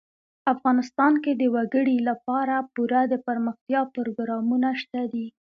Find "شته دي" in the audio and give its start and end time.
4.81-5.25